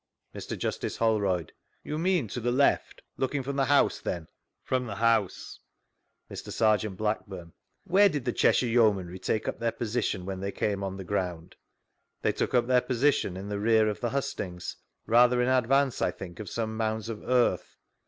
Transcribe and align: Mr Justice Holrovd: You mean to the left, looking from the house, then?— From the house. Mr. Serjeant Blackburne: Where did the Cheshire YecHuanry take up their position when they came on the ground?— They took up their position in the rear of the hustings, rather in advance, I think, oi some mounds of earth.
Mr 0.33 0.57
Justice 0.57 0.97
Holrovd: 0.97 1.51
You 1.83 1.99
mean 1.99 2.27
to 2.29 2.39
the 2.39 2.51
left, 2.51 3.03
looking 3.17 3.43
from 3.43 3.55
the 3.55 3.65
house, 3.65 3.99
then?— 3.99 4.29
From 4.63 4.87
the 4.87 4.95
house. 4.95 5.59
Mr. 6.27 6.51
Serjeant 6.51 6.97
Blackburne: 6.97 7.53
Where 7.83 8.09
did 8.09 8.25
the 8.25 8.33
Cheshire 8.33 8.65
YecHuanry 8.65 9.21
take 9.21 9.47
up 9.47 9.59
their 9.59 9.71
position 9.71 10.25
when 10.25 10.39
they 10.39 10.51
came 10.51 10.83
on 10.83 10.97
the 10.97 11.03
ground?— 11.03 11.55
They 12.23 12.31
took 12.31 12.55
up 12.55 12.65
their 12.65 12.81
position 12.81 13.37
in 13.37 13.47
the 13.47 13.59
rear 13.59 13.87
of 13.89 13.99
the 13.99 14.09
hustings, 14.09 14.75
rather 15.05 15.39
in 15.39 15.49
advance, 15.49 16.01
I 16.01 16.09
think, 16.09 16.39
oi 16.41 16.45
some 16.45 16.75
mounds 16.75 17.07
of 17.07 17.21
earth. 17.23 17.77